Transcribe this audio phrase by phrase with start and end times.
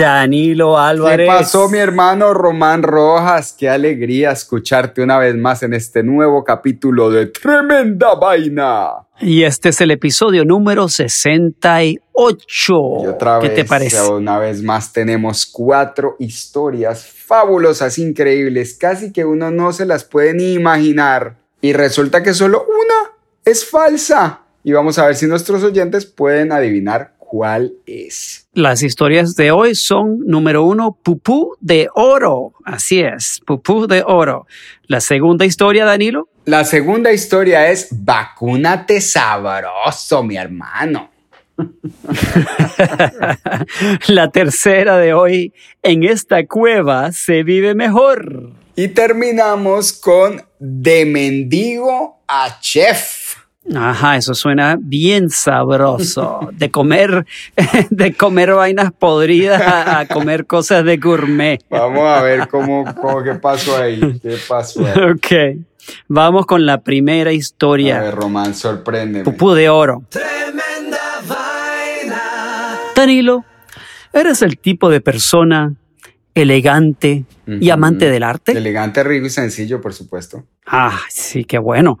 [0.00, 1.28] Danilo Álvarez.
[1.28, 3.54] ¿Qué pasó, mi hermano Román Rojas?
[3.58, 8.92] Qué alegría escucharte una vez más en este nuevo capítulo de Tremenda Vaina.
[9.20, 11.98] Y este es el episodio número 68.
[12.16, 14.00] Y otra ¿Qué vez, te parece?
[14.10, 20.32] Una vez más tenemos cuatro historias fabulosas, increíbles, casi que uno no se las puede
[20.32, 21.36] ni imaginar.
[21.60, 23.12] Y resulta que solo una
[23.44, 24.40] es falsa.
[24.64, 28.48] Y vamos a ver si nuestros oyentes pueden adivinar cuál es.
[28.54, 32.54] Las historias de hoy son, número uno, Pupú de Oro.
[32.64, 34.48] Así es, Pupú de Oro.
[34.88, 36.28] La segunda historia, Danilo.
[36.44, 41.08] La segunda historia es Vacúnate sabroso, mi hermano.
[44.08, 45.52] La tercera de hoy,
[45.84, 48.54] En esta cueva se vive mejor.
[48.74, 53.19] Y terminamos con De mendigo a chef.
[53.74, 56.48] Ajá, eso suena bien sabroso.
[56.52, 57.24] De comer,
[57.90, 61.60] de comer vainas podridas a, a comer cosas de gourmet.
[61.70, 64.18] Vamos a ver cómo, cómo qué pasó ahí.
[64.20, 65.10] ¿Qué pasó ahí?
[65.12, 65.62] Ok,
[66.08, 68.00] vamos con la primera A historia.
[68.00, 69.24] ver, Román, sorpréndeme.
[69.24, 70.02] Pupú de oro.
[72.94, 73.44] Danilo,
[74.12, 75.72] ¿eres el tipo de persona
[76.34, 78.52] elegante y amante del arte?
[78.52, 80.44] Elegante, rico y sencillo, por supuesto.
[80.66, 81.98] Ah, sí, qué bueno.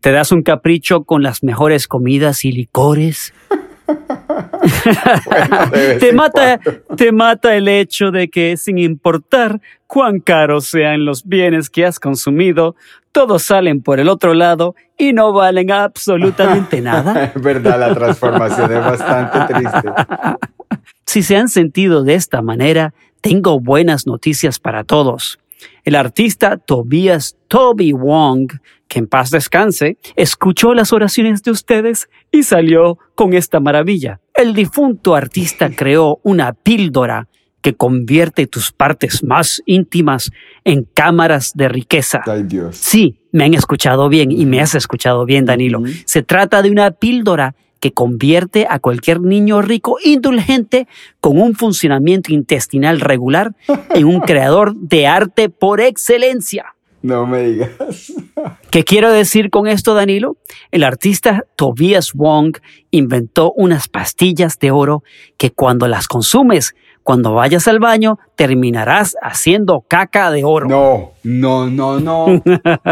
[0.00, 3.32] ¿Te das un capricho con las mejores comidas y licores?
[5.26, 6.60] Bueno, te mata,
[6.96, 11.98] te mata el hecho de que sin importar cuán caros sean los bienes que has
[11.98, 12.76] consumido,
[13.12, 17.32] todos salen por el otro lado y no valen absolutamente nada.
[17.34, 19.88] Es verdad, la transformación es bastante triste.
[21.06, 25.38] Si se han sentido de esta manera, tengo buenas noticias para todos.
[25.84, 28.52] El artista Tobias Toby Wong,
[28.88, 34.20] que en paz descanse, escuchó las oraciones de ustedes y salió con esta maravilla.
[34.34, 37.28] El difunto artista creó una píldora
[37.60, 40.30] que convierte tus partes más íntimas
[40.64, 42.22] en cámaras de riqueza.
[42.26, 42.76] Ay, Dios.
[42.76, 45.82] Sí, me han escuchado bien y me has escuchado bien, Danilo.
[46.06, 50.86] Se trata de una píldora que convierte a cualquier niño rico indulgente
[51.20, 53.54] con un funcionamiento intestinal regular
[53.94, 56.74] en un creador de arte por excelencia.
[57.02, 57.70] No me digas.
[58.70, 60.36] ¿Qué quiero decir con esto, Danilo?
[60.70, 62.58] El artista Tobias Wong
[62.90, 65.02] inventó unas pastillas de oro
[65.38, 66.74] que cuando las consumes,
[67.10, 70.68] cuando vayas al baño, terminarás haciendo caca de oro.
[70.68, 72.40] No, no, no, no.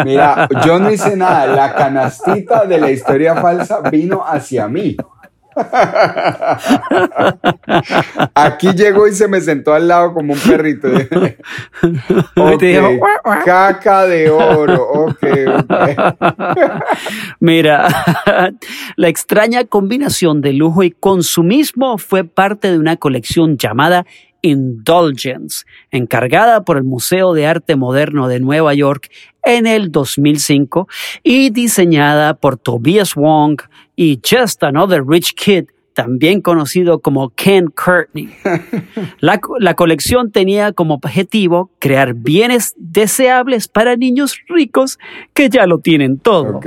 [0.05, 1.47] Mira, yo no hice nada.
[1.47, 4.97] La canastita de la historia falsa vino hacia mí.
[8.35, 10.89] Aquí llegó y se me sentó al lado como un perrito.
[13.45, 14.89] Caca de oro.
[14.89, 15.25] Ok,
[15.57, 15.73] ok.
[17.41, 17.89] Mira,
[18.97, 24.07] la extraña combinación de lujo y consumismo fue parte de una colección llamada
[24.43, 29.11] Indulgence, encargada por el Museo de Arte Moderno de Nueva York
[29.43, 30.89] en el 2005
[31.23, 33.61] y diseñada por Tobias Wong
[33.97, 35.67] y Just Another Rich Kid,
[35.99, 38.29] también conocido como Ken Courtney.
[39.19, 44.97] La, co- la colección tenía como objetivo crear bienes deseables para niños ricos
[45.35, 46.61] que ya lo tienen todo.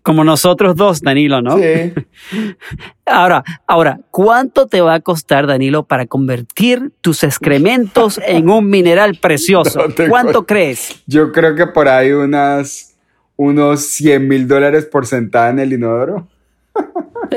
[0.00, 1.58] Como nosotros dos, Danilo, ¿no?
[1.58, 1.92] Sí.
[3.04, 9.18] Ahora, ahora, ¿cuánto te va a costar, Danilo, para convertir tus excrementos en un mineral
[9.20, 9.80] precioso?
[9.86, 11.02] No ¿Cuánto crees?
[11.06, 12.96] Yo creo que por ahí unas,
[13.36, 16.26] unos 100 mil dólares por sentada en el inodoro.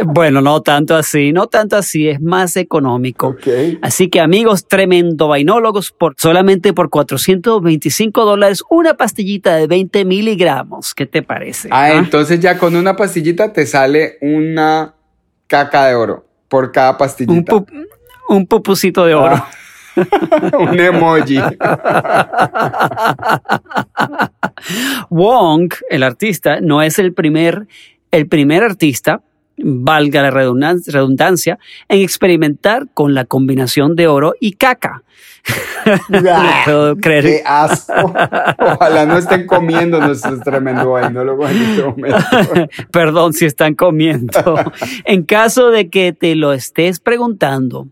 [0.06, 3.35] Bueno, no tanto así, no tanto así, es más económico.
[3.81, 10.94] Así que amigos tremendo vainólogos, por, solamente por 425 dólares, una pastillita de 20 miligramos.
[10.94, 11.68] ¿Qué te parece?
[11.72, 11.91] Ah, ¿Ah?
[11.94, 14.96] entonces ya con una pastillita te sale una
[15.47, 17.56] caca de oro por cada un, pastillita.
[18.30, 19.35] un pupucito de oro.
[19.35, 19.50] Ah.
[20.59, 21.38] un emoji.
[25.09, 27.68] Wong, el artista, no es el primer,
[28.12, 29.22] el primer artista,
[29.64, 31.58] valga la redundan- redundancia,
[31.90, 35.04] en experimentar con la combinación de oro y caca.
[36.10, 36.22] No
[36.66, 37.24] puedo creer.
[37.24, 38.13] Qué asco.
[38.60, 42.18] Ojalá no estén comiendo nuestros tremendo en este momento.
[42.92, 44.56] Perdón si están comiendo.
[45.06, 47.88] en caso de que te lo estés preguntando,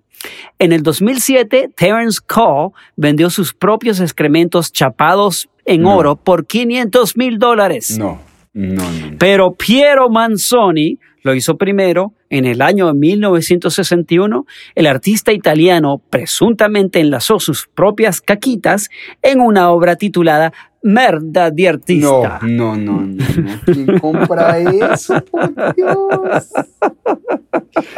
[0.60, 5.96] en el 2007, Terence Cole vendió sus propios excrementos chapados en No.
[5.98, 7.98] oro por 500 mil dólares.
[7.98, 8.20] No.
[8.54, 9.16] No, no.
[9.18, 14.46] Pero Piero Manzoni lo hizo primero en el año 1961.
[14.76, 18.90] El artista italiano presuntamente enlazó sus propias caquitas
[19.22, 22.40] en una obra titulada Merda di artista.
[22.42, 23.60] No, no, no, no.
[23.66, 25.22] ¿Quién compra eso?
[25.26, 26.54] Por Dios.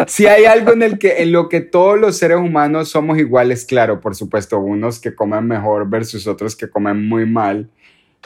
[0.07, 3.65] Si hay algo en el que en lo que todos los seres humanos somos iguales,
[3.65, 7.69] claro, por supuesto, unos que comen mejor versus otros que comen muy mal.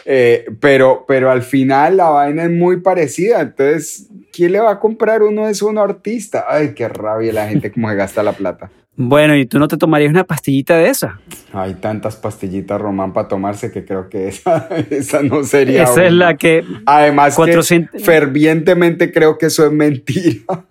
[0.03, 3.42] Eh, pero, pero al final la vaina es muy parecida.
[3.42, 6.45] Entonces, ¿quién le va a comprar uno esos uno artista?
[6.47, 8.69] Ay, qué rabia la gente como se gasta la plata.
[8.97, 11.19] Bueno, ¿y tú no te tomarías una pastillita de esa?
[11.51, 15.83] Hay tantas pastillitas Román para tomarse que creo que esa, esa no sería.
[15.83, 16.63] Esa es la que...
[16.86, 20.65] Además, que 400 fervientemente creo que eso es mentira.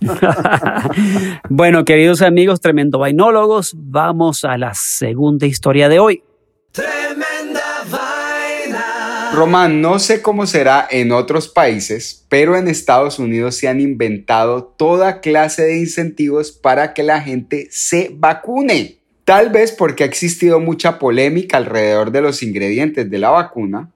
[1.48, 6.22] bueno, queridos amigos, tremendo vainólogos, vamos a la segunda historia de hoy.
[9.36, 14.64] Román, no sé cómo será en otros países, pero en Estados Unidos se han inventado
[14.64, 18.96] toda clase de incentivos para que la gente se vacune.
[19.26, 23.90] Tal vez porque ha existido mucha polémica alrededor de los ingredientes de la vacuna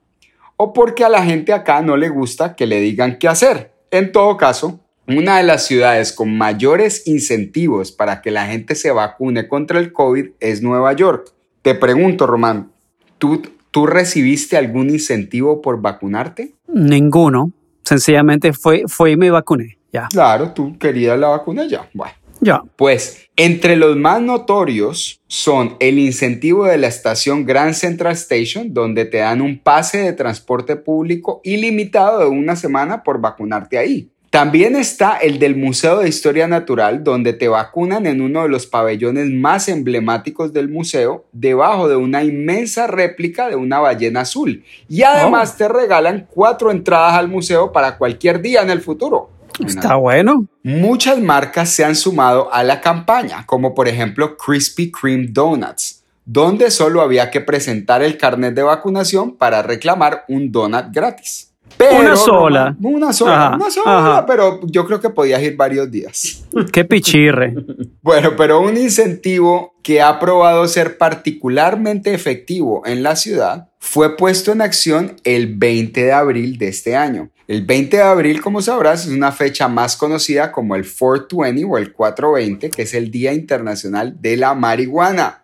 [0.57, 3.71] o porque a la gente acá no le gusta que le digan qué hacer.
[3.89, 8.91] En todo caso, una de las ciudades con mayores incentivos para que la gente se
[8.91, 11.33] vacune contra el COVID es Nueva York.
[11.63, 12.71] Te pregunto, Román,
[13.17, 16.53] ¿tú, ¿tú recibiste algún incentivo por vacunarte?
[16.67, 17.51] Ninguno.
[17.83, 19.77] Sencillamente fue, fue y me vacuné.
[19.91, 20.07] Ya.
[20.09, 21.89] Claro, tú querías la vacuna ya.
[21.93, 22.13] Bueno.
[22.39, 22.63] Ya.
[22.75, 29.05] Pues entre los más notorios son el incentivo de la estación Grand Central Station, donde
[29.05, 34.11] te dan un pase de transporte público ilimitado de una semana por vacunarte ahí.
[34.31, 38.65] También está el del Museo de Historia Natural, donde te vacunan en uno de los
[38.65, 44.63] pabellones más emblemáticos del museo, debajo de una inmensa réplica de una ballena azul.
[44.87, 49.29] Y además te regalan cuatro entradas al museo para cualquier día en el futuro.
[49.67, 50.47] Está bueno.
[50.63, 56.71] Muchas marcas se han sumado a la campaña, como por ejemplo Krispy Kreme Donuts, donde
[56.71, 61.50] solo había que presentar el carnet de vacunación para reclamar un donut gratis.
[61.89, 62.75] Pero, Una sola.
[62.81, 64.25] Una sola, Ajá, una sola, ajá.
[64.25, 66.43] pero yo creo que podías ir varios días.
[66.71, 67.55] Qué pichirre.
[68.03, 74.51] Bueno, pero un incentivo que ha probado ser particularmente efectivo en la ciudad fue puesto
[74.51, 77.29] en acción el 20 de abril de este año.
[77.47, 81.77] El 20 de abril, como sabrás, es una fecha más conocida como el 420 o
[81.77, 85.40] el 420, que es el Día Internacional de la Marihuana.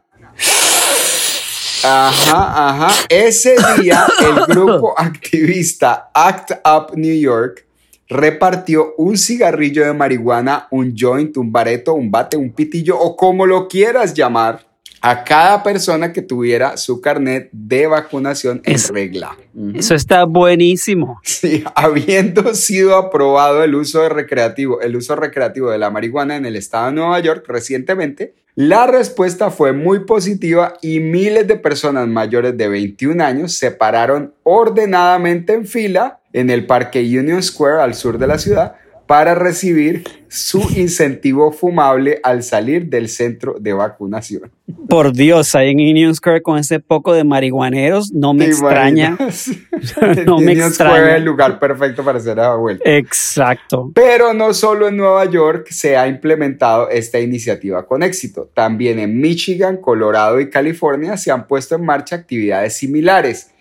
[1.90, 3.06] Ajá, ajá.
[3.08, 7.66] Ese día el grupo activista Act Up New York
[8.10, 13.46] repartió un cigarrillo de marihuana, un joint, un bareto, un bate, un pitillo o como
[13.46, 14.68] lo quieras llamar
[15.00, 19.38] a cada persona que tuviera su carnet de vacunación en regla.
[19.74, 21.22] Eso está buenísimo.
[21.24, 26.46] Sí, habiendo sido aprobado el uso de recreativo, el uso recreativo de la marihuana en
[26.46, 32.08] el estado de Nueva York recientemente, la respuesta fue muy positiva y miles de personas
[32.08, 37.94] mayores de 21 años se pararon ordenadamente en fila en el Parque Union Square al
[37.94, 38.74] sur de la ciudad
[39.08, 44.52] para recibir su incentivo fumable al salir del centro de vacunación.
[44.90, 49.18] Por Dios, ahí en Union Square con ese poco de marihuaneros, no me ¿Te extraña.
[50.26, 50.96] No me Union extraña.
[50.96, 52.84] Square es el lugar perfecto para hacer la vuelta.
[52.90, 53.92] Exacto.
[53.96, 58.50] Pero no solo en Nueva York se ha implementado esta iniciativa con éxito.
[58.54, 63.52] También en Michigan, Colorado y California se han puesto en marcha actividades similares.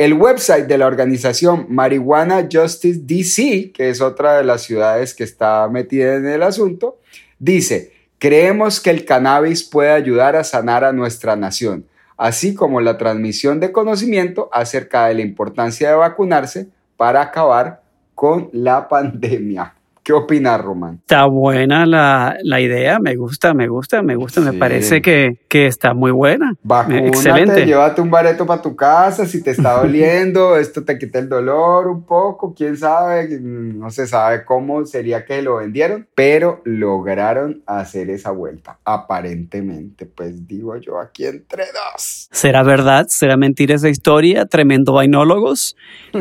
[0.00, 5.24] El website de la organización Marijuana Justice DC, que es otra de las ciudades que
[5.24, 7.00] está metida en el asunto,
[7.38, 11.84] dice, creemos que el cannabis puede ayudar a sanar a nuestra nación,
[12.16, 17.82] así como la transmisión de conocimiento acerca de la importancia de vacunarse para acabar
[18.14, 19.74] con la pandemia.
[20.10, 20.96] ¿Qué opinas, Román?
[21.02, 25.68] Está buena la, la idea, me gusta, me gusta, me gusta, me parece que, que
[25.68, 26.52] está muy buena.
[26.64, 27.64] Vacúnate, Excelente.
[27.64, 31.86] llévate un bareto para tu casa si te está doliendo, esto te quita el dolor
[31.86, 38.10] un poco, quién sabe, no se sabe cómo sería que lo vendieron, pero lograron hacer
[38.10, 42.26] esa vuelta, aparentemente, pues digo yo aquí entre dos.
[42.32, 43.06] ¿Será verdad?
[43.08, 44.46] ¿Será mentira esa historia?
[44.46, 45.76] Tremendo vainólogos.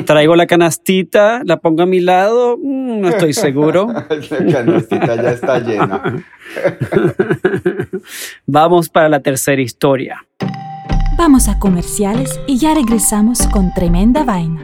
[0.06, 3.79] Traigo la canastita, la pongo a mi lado, Mm, no estoy seguro.
[4.30, 6.24] La canastita ya está llena.
[8.46, 10.26] Vamos para la tercera historia.
[11.18, 14.62] Vamos a comerciales y ya regresamos con tremenda vaina.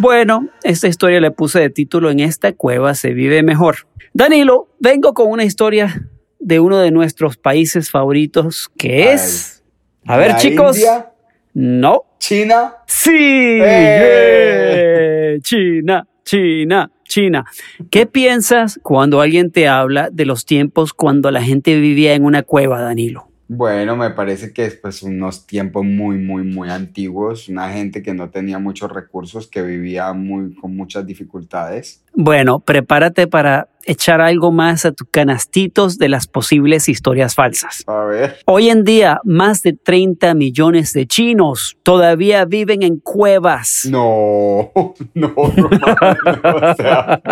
[0.00, 3.86] Bueno, esta historia le puse de título En esta cueva se vive mejor.
[4.14, 6.09] Danilo, vengo con una historia
[6.40, 9.14] de uno de nuestros países favoritos, que Ay.
[9.14, 9.62] es...
[10.06, 10.76] A ver, ¿La chicos.
[10.76, 11.10] India?
[11.54, 12.04] No.
[12.18, 12.74] ¿China?
[12.86, 13.10] Sí.
[13.12, 15.34] ¡Eh!
[15.34, 15.42] Yeah.
[15.42, 17.44] China, China, China.
[17.90, 22.42] ¿Qué piensas cuando alguien te habla de los tiempos cuando la gente vivía en una
[22.42, 23.30] cueva, Danilo?
[23.52, 28.14] Bueno, me parece que es pues unos tiempos muy, muy, muy antiguos, una gente que
[28.14, 32.04] no tenía muchos recursos, que vivía muy, con muchas dificultades.
[32.14, 37.84] Bueno, prepárate para echar algo más a tus canastitos de las posibles historias falsas.
[37.86, 38.38] A ver.
[38.46, 43.86] Hoy en día, más de 30 millones de chinos todavía viven en cuevas.
[43.90, 44.70] No,
[45.14, 47.22] no, Romano, o sea,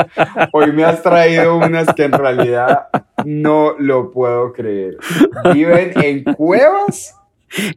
[0.52, 2.88] hoy me has traído unas que en realidad
[3.24, 4.96] no lo puedo creer.
[5.52, 7.14] ¿Viven en cuevas?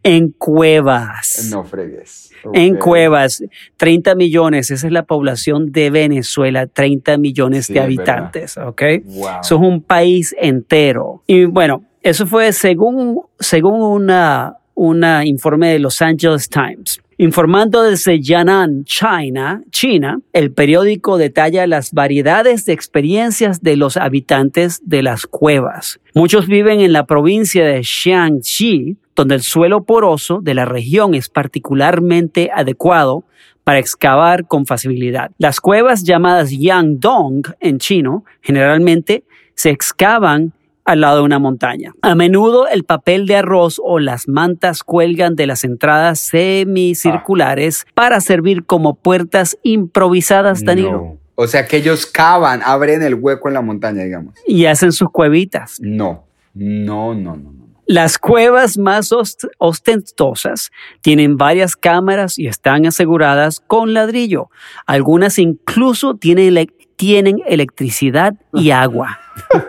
[0.03, 1.49] En cuevas.
[1.51, 2.31] No fregues.
[2.53, 3.43] En cuevas,
[3.77, 8.81] 30 millones, esa es la población de Venezuela, 30 millones Sí, de es habitantes, ¿ok?
[9.03, 9.27] Wow.
[9.41, 11.23] Eso es un país entero.
[11.27, 16.99] Y bueno, eso fue según, según una, una informe de Los Angeles Times.
[17.17, 24.81] Informando desde Yan'an, China, China, el periódico detalla las variedades de experiencias de los habitantes
[24.83, 25.99] de las cuevas.
[26.15, 31.29] Muchos viven en la provincia de Jiangxi, donde el suelo poroso de la región es
[31.29, 33.23] particularmente adecuado
[33.63, 35.29] para excavar con facilidad.
[35.37, 39.23] Las cuevas llamadas Yangdong en chino generalmente
[39.53, 40.53] se excavan
[40.85, 41.93] al lado de una montaña.
[42.01, 48.21] A menudo el papel de arroz o las mantas cuelgan de las entradas semicirculares para
[48.21, 51.17] servir como puertas improvisadas, Danilo, No.
[51.35, 54.33] O sea que ellos cavan, abren el hueco en la montaña, digamos.
[54.47, 55.77] y hacen sus cuevitas.
[55.79, 56.25] No,
[56.55, 57.60] no, no, no.
[57.91, 60.71] Las cuevas más ost- ostentosas
[61.01, 64.49] tienen varias cámaras y están aseguradas con ladrillo.
[64.85, 69.19] Algunas incluso tienen, ele- tienen electricidad y agua.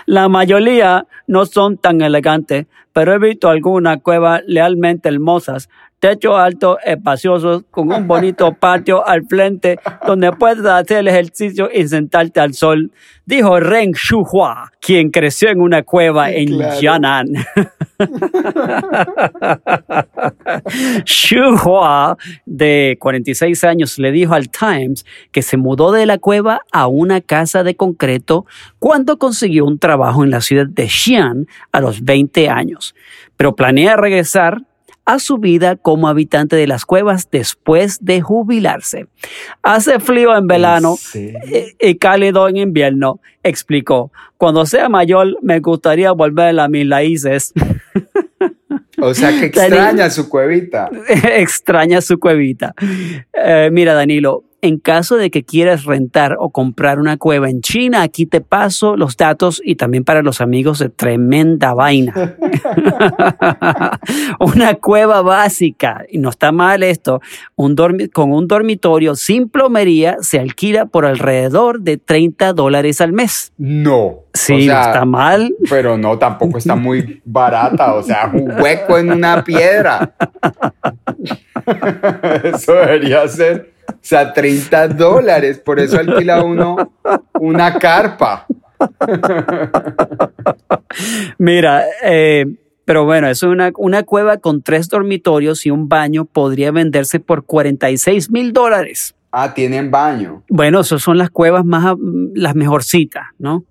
[0.06, 5.68] La mayoría no son tan elegantes, pero he visto algunas cuevas realmente hermosas.
[6.02, 11.88] Techo alto, espaciosos, con un bonito patio al frente donde puedes hacer el ejercicio y
[11.88, 12.92] sentarte al sol,
[13.24, 16.82] dijo Ren Shuhua, quien creció en una cueva Sí, en claro.
[16.82, 17.28] Yan'an.
[21.06, 22.18] Shuhua,
[22.48, 27.22] de 46 años, le dijo al Times que se mudó de la cueva a una
[27.22, 28.48] casa de concreto
[28.80, 32.96] cuando consiguió un trabajo en la ciudad de Xi'an a los 20 años,
[33.38, 34.64] pero planea regresar
[35.06, 39.08] a su vida como habitante de las cuevas después de jubilarse.
[39.62, 44.12] Hace frío en verano y y cálido en invierno, explicó.
[44.38, 47.54] Cuando sea mayor me gustaría volver a mis raíces.
[49.00, 50.90] O sea que extraña su cuevita.
[51.08, 52.76] extraña su cuevita.
[53.34, 58.02] Eh, mira, Danilo, en caso de que quieras rentar o comprar una cueva en China,
[58.02, 62.14] aquí te paso los datos y también para los amigos de Tremenda Vaina.
[64.40, 67.22] una cueva básica, y no está mal esto,
[67.56, 67.76] un
[68.14, 73.54] con un dormitorio sin plomería se alquila por alrededor de 30 dólares al mes.
[73.58, 74.20] No.
[74.34, 75.56] Sí, O sea, no está mal.
[75.70, 77.94] Pero no, tampoco está muy barata.
[77.96, 80.14] O sea, un hueco en una piedra.
[82.44, 83.72] Eso debería ser.
[84.02, 85.60] O sea, 30 dólares.
[85.60, 86.76] Por eso alquila uno
[87.40, 88.48] una carpa.
[91.38, 92.46] Mira, eh,
[92.86, 97.46] pero bueno, es una, una cueva con tres dormitorios y un baño podría venderse por
[97.46, 99.16] 46 mil dólares.
[99.32, 100.44] Ah, tienen baño.
[100.50, 103.64] Bueno, esas son las cuevas más, mm, las mejorcitas, ¿no?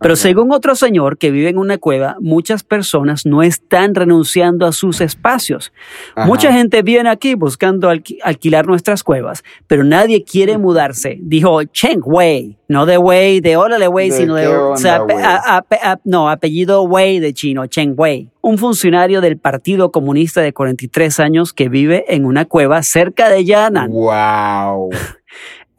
[0.00, 0.22] Pero Ajá.
[0.22, 5.00] según otro señor que vive en una cueva, muchas personas no están renunciando a sus
[5.00, 5.72] espacios.
[6.14, 6.26] Ajá.
[6.26, 11.18] Mucha gente viene aquí buscando alqui- alquilar nuestras cuevas, pero nadie quiere mudarse.
[11.20, 15.78] Dijo Cheng Wei, no de Wei, de órale Wei, ¿De sino de o sea, ape-
[15.80, 18.30] ape- no, apellido Wei de chino, Cheng Wei.
[18.40, 23.44] Un funcionario del Partido Comunista de 43 años que vive en una cueva cerca de
[23.44, 23.90] Yan'an.
[23.90, 24.90] Wow.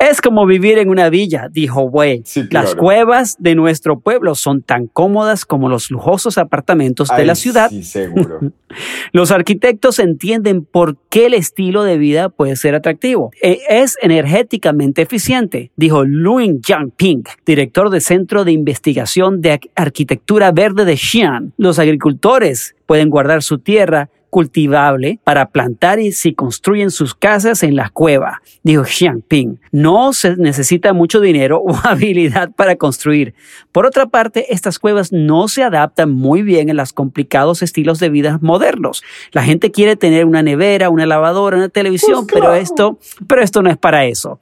[0.02, 2.22] Es como vivir en una villa, dijo Wei.
[2.24, 7.36] Sí, Las cuevas de nuestro pueblo son tan cómodas como los lujosos apartamentos de la
[7.36, 7.70] ciudad.
[7.70, 8.40] Sí, seguro.
[9.12, 13.32] Los arquitectos entienden por qué el estilo de vida puede ser atractivo.
[13.42, 20.52] E- Es energéticamente eficiente, dijo Luin Jiangping, director del Centro de Investigación de Ar- Arquitectura
[20.52, 21.52] Verde de Xi'an.
[21.58, 27.76] Los agricultores pueden guardar su tierra cultivable para plantar y si construyen sus casas en
[27.76, 29.60] la cueva, dijo Xiangping.
[29.72, 33.34] No se necesita mucho dinero o habilidad para construir.
[33.72, 38.10] Por otra parte, estas cuevas no se adaptan muy bien a los complicados estilos de
[38.10, 39.04] vida modernos.
[39.32, 43.70] La gente quiere tener una nevera, una lavadora, una televisión, pero esto, pero esto no
[43.70, 44.40] es para eso.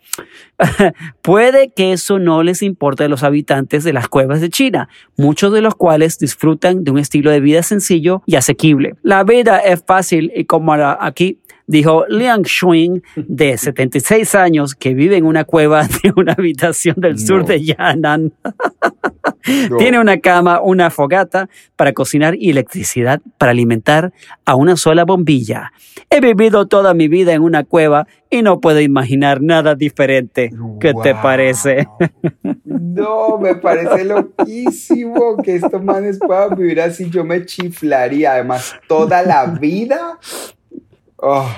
[1.21, 5.53] Puede que eso no les importe a los habitantes de las cuevas de China, muchos
[5.53, 8.95] de los cuales disfrutan de un estilo de vida sencillo y asequible.
[9.03, 15.17] La vida es fácil y como aquí dijo Liang Shuing, de 76 años, que vive
[15.17, 18.33] en una cueva de una habitación del sur de Yan'an.
[19.77, 24.11] Tiene una cama, una fogata para cocinar y electricidad para alimentar
[24.45, 25.71] a una sola bombilla.
[26.09, 30.51] He vivido toda mi vida en una cueva y no puedo imaginar nada diferente.
[30.81, 31.87] ¿Qué te parece?
[32.63, 37.09] No, me parece loquísimo que estos manes puedan vivir así.
[37.09, 38.33] Yo me chiflaría.
[38.33, 40.19] Además, toda la vida
[41.19, 41.49] Oh,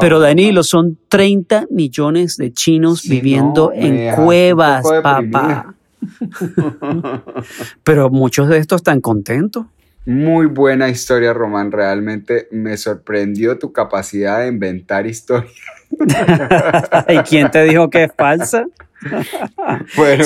[0.00, 5.74] Pero Danilo, son 30 millones de chinos viviendo en cuevas, papá.
[7.82, 9.66] Pero muchos de estos están contentos.
[10.06, 11.72] Muy buena historia, Román.
[11.72, 15.52] Realmente me sorprendió tu capacidad de inventar historias.
[17.08, 18.66] ¿Y quién te dijo que es falsa?
[19.96, 20.24] bueno,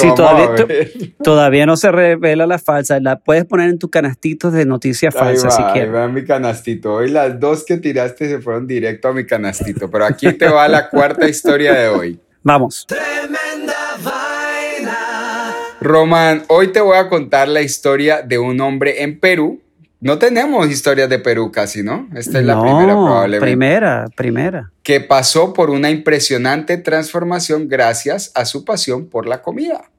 [1.23, 2.99] todavía, no se revela la falsa.
[3.01, 5.91] La puedes poner en tu canastito de noticias falsas si quieres.
[5.91, 6.95] Ahí va mi canastito.
[6.95, 9.91] Hoy las dos que tiraste se fueron directo a mi canastito.
[9.91, 12.21] Pero aquí te va la cuarta historia de hoy.
[12.43, 12.87] Vamos.
[12.87, 15.55] Tremenda vaina.
[15.81, 19.61] Román, hoy te voy a contar la historia de un hombre en Perú
[20.01, 22.09] no tenemos historias de Perú casi, ¿no?
[22.15, 23.45] Esta es la primera probablemente.
[23.45, 24.73] Primera, primera.
[24.83, 29.91] Que pasó por una impresionante transformación gracias a su pasión por la comida.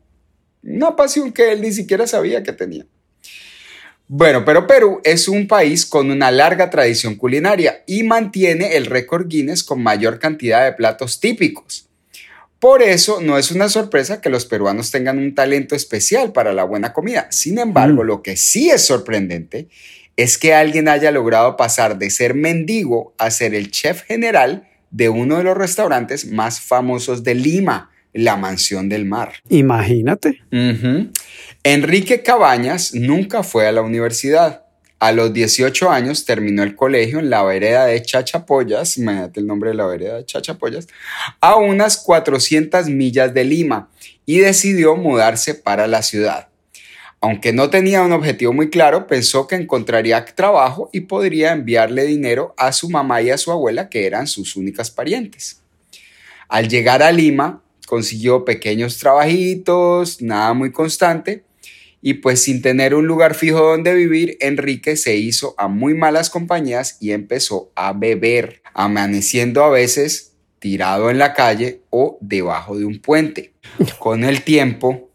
[0.63, 2.85] Una pasión que él ni siquiera sabía que tenía.
[4.07, 9.27] Bueno, pero Perú es un país con una larga tradición culinaria y mantiene el récord
[9.27, 11.88] Guinness con mayor cantidad de platos típicos.
[12.59, 16.65] Por eso no es una sorpresa que los peruanos tengan un talento especial para la
[16.65, 17.27] buena comida.
[17.31, 18.05] Sin embargo, mm.
[18.05, 19.67] lo que sí es sorprendente
[20.17, 25.07] es que alguien haya logrado pasar de ser mendigo a ser el chef general de
[25.07, 29.33] uno de los restaurantes más famosos de Lima, la Mansión del Mar.
[29.47, 30.41] Imagínate.
[31.63, 34.65] Enrique Cabañas nunca fue a la universidad.
[34.99, 39.69] A los 18 años terminó el colegio en la vereda de Chachapoyas, imagínate el nombre
[39.69, 40.87] de la vereda de Chachapoyas,
[41.39, 43.89] a unas 400 millas de Lima
[44.25, 46.49] y decidió mudarse para la ciudad.
[47.21, 52.53] Aunque no tenía un objetivo muy claro, pensó que encontraría trabajo y podría enviarle dinero
[52.57, 55.61] a su mamá y a su abuela, que eran sus únicas parientes.
[56.47, 61.43] Al llegar a Lima, consiguió pequeños trabajitos, nada muy constante,
[62.01, 66.29] y pues sin tener un lugar fijo donde vivir, Enrique se hizo a muy malas
[66.29, 72.85] compañías y empezó a beber, amaneciendo a veces tirado en la calle o debajo de
[72.85, 73.53] un puente.
[73.99, 75.09] Con el tiempo,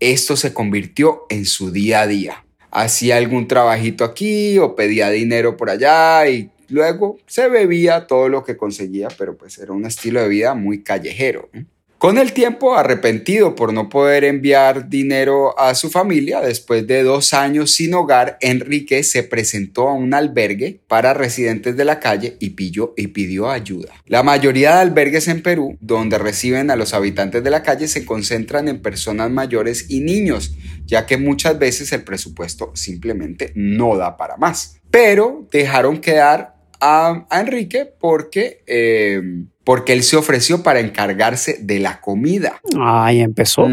[0.00, 2.44] esto se convirtió en su día a día.
[2.70, 8.44] Hacía algún trabajito aquí o pedía dinero por allá y luego se bebía todo lo
[8.44, 11.48] que conseguía, pero pues era un estilo de vida muy callejero.
[11.98, 17.32] Con el tiempo, arrepentido por no poder enviar dinero a su familia, después de dos
[17.32, 22.50] años sin hogar, Enrique se presentó a un albergue para residentes de la calle y
[22.50, 23.94] pidió, y pidió ayuda.
[24.04, 28.04] La mayoría de albergues en Perú, donde reciben a los habitantes de la calle, se
[28.04, 30.54] concentran en personas mayores y niños,
[30.84, 34.82] ya que muchas veces el presupuesto simplemente no da para más.
[34.90, 38.62] Pero dejaron quedar a, Enrique porque...
[38.66, 42.60] Eh, porque él se ofreció para encargarse de la comida.
[42.78, 43.68] Ahí empezó.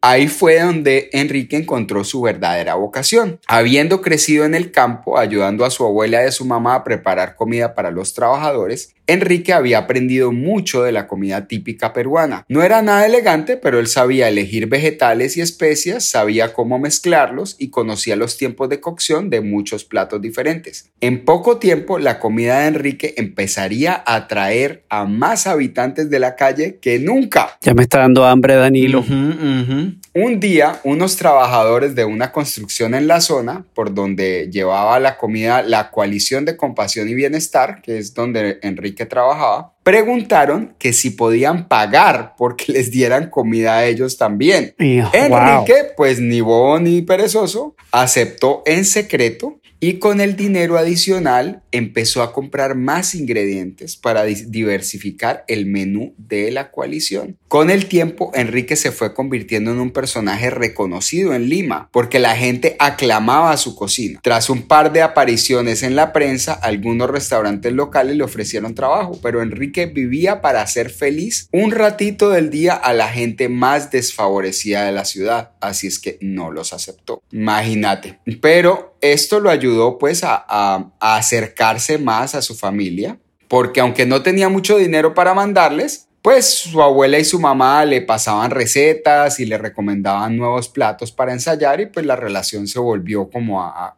[0.00, 3.40] Ahí fue donde Enrique encontró su verdadera vocación.
[3.48, 7.34] Habiendo crecido en el campo, ayudando a su abuela y a su mamá a preparar
[7.34, 12.44] comida para los trabajadores, Enrique había aprendido mucho de la comida típica peruana.
[12.48, 17.70] No era nada elegante, pero él sabía elegir vegetales y especias, sabía cómo mezclarlos y
[17.70, 20.90] conocía los tiempos de cocción de muchos platos diferentes.
[21.00, 26.36] En poco tiempo, la comida de Enrique empezaría a atraer a más habitantes de la
[26.36, 27.56] calle que nunca.
[27.62, 29.02] Ya me está dando hambre, Danilo.
[29.08, 35.62] Un día, unos trabajadores de una construcción en la zona, por donde llevaba la comida
[35.62, 41.68] la coalición de compasión y bienestar, que es donde Enrique trabajaba, preguntaron que si podían
[41.68, 44.74] pagar porque les dieran comida a ellos también.
[44.78, 52.22] Enrique, pues ni bobo ni perezoso, aceptó en secreto y con el dinero adicional empezó
[52.22, 57.36] a comprar más ingredientes para diversificar el menú de la coalición.
[57.48, 62.36] Con el tiempo, Enrique se fue convirtiendo en un personaje reconocido en Lima porque la
[62.36, 64.20] gente aclamaba su cocina.
[64.22, 69.42] Tras un par de apariciones en la prensa, algunos restaurantes locales le ofrecieron trabajo, pero
[69.42, 74.92] Enrique vivía para ser feliz un ratito del día a la gente más desfavorecida de
[74.92, 77.20] la ciudad, así es que no los aceptó.
[77.32, 78.20] Imagínate.
[78.40, 84.48] Pero esto lo ayudó pues a, acercarse más a su familia, porque aunque no tenía
[84.48, 89.58] mucho dinero para mandarles, pues su abuela y su mamá le pasaban recetas y le
[89.58, 93.96] recomendaban nuevos platos para ensayar y pues la relación se volvió como a,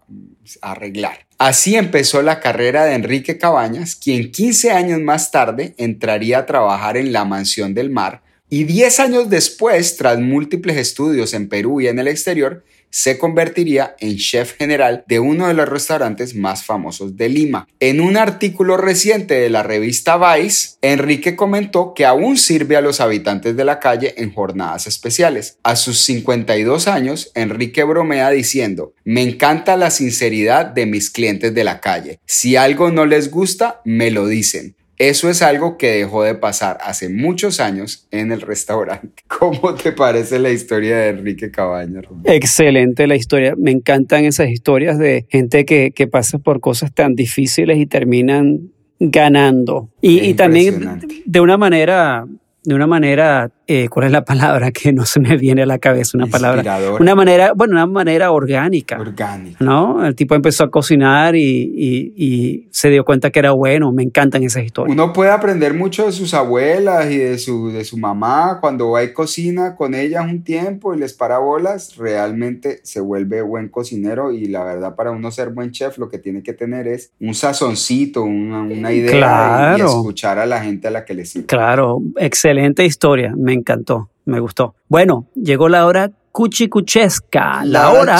[0.63, 1.27] arreglar.
[1.37, 6.97] Así empezó la carrera de Enrique Cabañas, quien 15 años más tarde entraría a trabajar
[6.97, 11.89] en la Mansión del Mar y 10 años después, tras múltiples estudios en Perú y
[11.89, 17.17] en el exterior, se convertiría en chef general de uno de los restaurantes más famosos
[17.17, 17.67] de Lima.
[17.81, 23.01] En un artículo reciente de la revista Vice, Enrique comentó que aún sirve a los
[23.01, 25.59] habitantes de la calle en jornadas especiales.
[25.65, 31.65] A sus 52 años, Enrique bromea diciendo, me encanta la sinceridad de mis clientes de
[31.65, 32.21] la calle.
[32.27, 34.77] Si algo no les gusta, me lo dicen.
[34.99, 39.23] Eso es algo que dejó de pasar hace muchos años en el restaurante.
[39.29, 42.05] ¿Cómo te parece la historia de Enrique Cabañas?
[42.25, 43.55] Excelente la historia.
[43.57, 48.71] Me encantan esas historias de gente que, que pasa por cosas tan difíciles y terminan
[49.01, 49.91] ganando.
[50.01, 52.27] Y, y también de una manera,
[52.63, 55.79] de una manera, eh, ¿cuál es la palabra que no se me viene a la
[55.79, 56.17] cabeza?
[56.19, 56.79] Una palabra.
[57.01, 58.99] Una manera, bueno, una manera orgánica.
[59.01, 59.63] Orgánico.
[59.65, 60.05] ¿No?
[60.05, 61.41] El tipo empezó a cocinar y,
[61.75, 63.91] y- y se dio cuenta que era bueno.
[63.93, 64.93] Me encantan esas historias.
[64.93, 69.03] Uno puede aprender mucho de sus abuelas y de su, de su mamá cuando va
[69.03, 74.33] y cocina con ellas un tiempo y les para bolas, realmente se vuelve buen cocinero
[74.33, 77.35] y la verdad para uno ser buen chef lo que tiene que tener es un
[77.35, 81.47] sazoncito, una, una idea y- escuchar a la gente a la que le sirve.
[81.47, 83.33] Claro, excelente historia.
[83.37, 84.75] Me encantó, me gustó.
[84.89, 88.17] Bueno, llegó la hora cuchicuchesca, la, La hora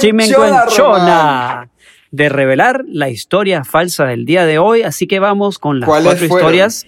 [0.00, 1.68] chimenguenchona,
[2.10, 4.82] de revelar la historia falsa del día de hoy.
[4.82, 6.48] Así que vamos con las ¿Cuáles cuatro fueron?
[6.48, 6.86] historias.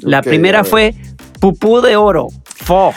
[0.00, 0.94] La primera fue
[1.40, 2.28] Pupú de Oro.
[2.44, 2.92] Fo.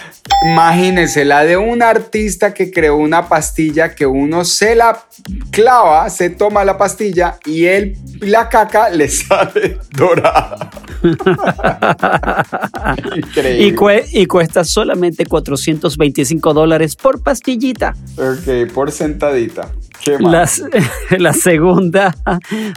[0.46, 5.06] Imagínense, la de un artista que creó una pastilla que uno se la
[5.52, 10.70] clava, se toma la pastilla y él, la caca le sale dorada.
[13.16, 14.06] Increíble.
[14.12, 17.96] Y, y cuesta solamente 425 dólares por pastillita.
[18.18, 19.72] Ok, por sentadita.
[20.20, 20.50] La,
[21.18, 22.16] la segunda,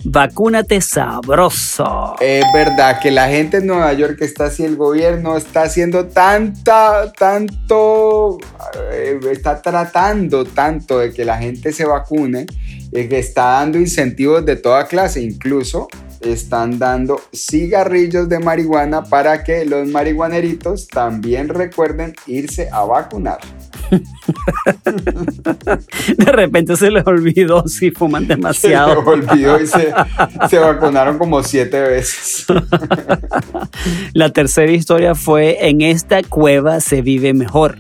[0.04, 2.14] vacúnate sabroso.
[2.20, 7.12] Es verdad que la gente en Nueva York está haciendo, el gobierno está haciendo tanta,
[7.12, 8.38] tanto,
[8.92, 12.46] eh, está tratando tanto de que la gente se vacune,
[12.92, 15.88] eh, que está dando incentivos de toda clase, incluso
[16.32, 23.38] están dando cigarrillos de marihuana para que los marihuaneritos también recuerden irse a vacunar.
[26.16, 29.00] De repente se les olvidó si fuman Se me demasiado.
[29.00, 29.92] olvidó y se,
[30.50, 32.46] se vacunaron como siete veces.
[34.12, 37.76] La tercera historia fue En esta cueva se vive mejor.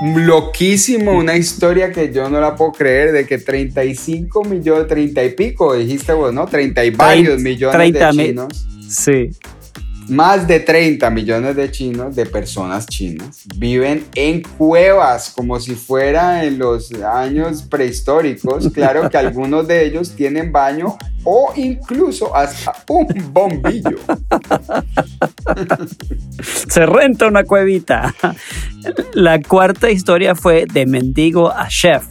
[0.00, 5.30] Loquísimo, una historia que yo no la puedo creer, de que 35 millones, 30 y
[5.30, 6.46] pico, dijiste vos, ¿no?
[6.46, 8.48] 30 y varios millones 30 de mi- chinos,
[8.88, 9.30] Sí.
[10.08, 16.44] Más de 30 millones de chinos, de personas chinas, viven en cuevas, como si fuera
[16.44, 18.70] en los años prehistóricos.
[18.72, 23.98] Claro que algunos de ellos tienen baño o incluso hasta un bombillo.
[26.68, 28.14] Se renta una cuevita.
[29.12, 32.04] La cuarta historia fue De mendigo a chef.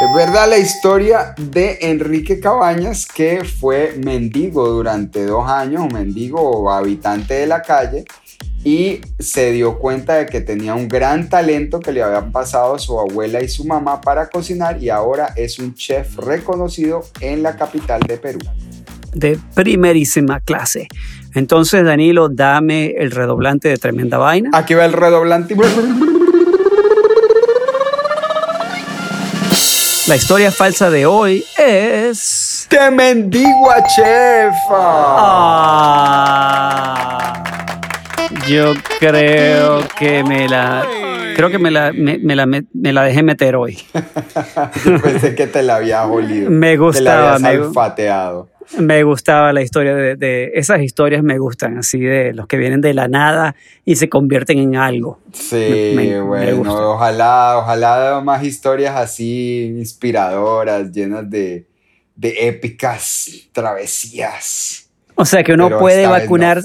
[0.00, 6.40] Es verdad la historia de Enrique Cabañas, que fue mendigo durante dos años, un mendigo
[6.40, 8.04] o habitante de la calle,
[8.62, 12.98] y se dio cuenta de que tenía un gran talento que le habían pasado su
[13.00, 18.00] abuela y su mamá para cocinar, y ahora es un chef reconocido en la capital
[18.02, 18.38] de Perú.
[19.14, 20.86] De primerísima clase.
[21.34, 24.50] Entonces, Danilo, dame el redoblante de tremenda vaina.
[24.52, 25.56] Aquí va el redoblante.
[30.08, 32.66] La historia falsa de hoy es.
[32.70, 34.54] ¡De mendigo a chef!
[36.50, 37.42] Ah,
[38.48, 40.84] yo creo que me la.
[41.36, 43.78] Creo que me la, me, me la, me la dejé meter hoy.
[44.84, 46.50] Yo pensé que te la había olido.
[46.58, 48.48] Me Te la gustaba, habías me- olfateado.
[48.76, 52.80] Me gustaba la historia de, de- Esas historias me gustan, así de los que vienen
[52.82, 53.54] de la nada
[53.84, 55.20] y se convierten en algo.
[55.32, 61.66] Sí, Me- me- me bueno, ojalá, ojalá más historias así inspiradoras, llenas de,
[62.14, 64.90] de épicas travesías.
[65.14, 66.60] O sea que uno Pero puede no vacunar.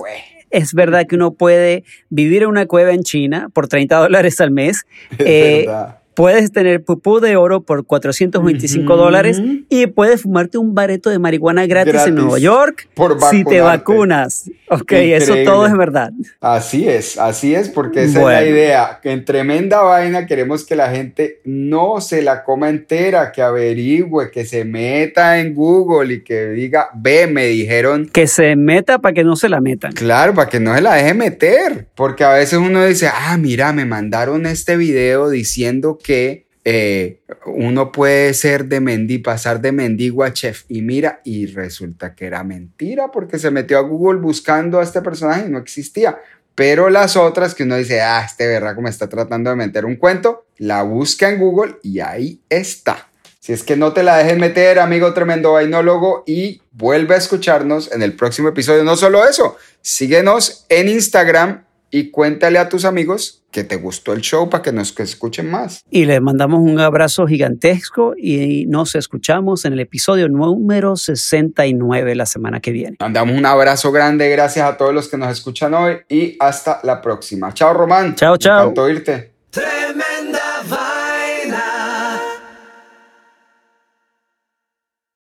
[0.52, 4.52] es verdad que uno puede vivir en una cueva en China por 30 dólares al
[4.52, 4.84] mes.
[5.18, 6.00] Es eh, verdad.
[6.16, 11.66] Puedes tener pupú de oro por 425 dólares y puedes fumarte un bareto de marihuana
[11.66, 14.50] gratis, Gratis en Nueva York por si te vacunas.
[14.70, 16.12] Ok, eso todo es verdad.
[16.42, 18.40] Así es, así es, porque esa Bueno.
[18.40, 19.00] es la idea.
[19.02, 24.32] Que en tremenda vaina queremos que la gente no se la coma entera, que averigüe,
[24.32, 28.10] que se meta en Google y que diga, ve, me dijeron.
[28.12, 29.94] Que se meta para que no se la metan.
[29.94, 31.88] Claro, para que no se la deje meter.
[31.96, 37.92] Porque a veces uno dice, ah, mira, me mandaron este video diciendo que eh, uno
[37.92, 40.64] puede ser de mendigo, pasar de mendigo a chef.
[40.70, 45.02] Y mira, y resulta que era mentira porque se metió a Google buscando a este
[45.02, 46.20] personaje y no existía.
[46.56, 49.96] Pero las otras que uno dice, ah, este berraco me está tratando de meter un
[49.96, 53.08] cuento, la busca en Google y ahí está.
[53.40, 57.92] Si es que no te la dejes meter, amigo tremendo vainólogo, y vuelve a escucharnos
[57.92, 58.86] en el próximo episodio.
[58.86, 64.22] No solo eso, síguenos en Instagram y cuéntale a tus amigos que te gustó el
[64.22, 65.86] show para que nos escuchen más.
[65.92, 72.26] Y les mandamos un abrazo gigantesco y nos escuchamos en el episodio número 69 la
[72.26, 72.98] semana que viene.
[73.00, 77.00] Mandamos un abrazo grande, gracias a todos los que nos escuchan hoy y hasta la
[77.00, 77.54] próxima.
[77.54, 78.16] Chao, Román.
[78.16, 78.62] Chao, Me chao.
[78.64, 79.32] encantó irte.